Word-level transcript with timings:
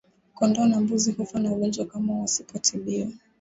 Kondoo 0.33 0.65
na 0.67 0.79
mbuzi 0.81 1.11
hufa 1.11 1.39
na 1.39 1.51
ugonjwa 1.51 1.85
kama 1.85 2.13
wasipotibiwa 2.19 3.07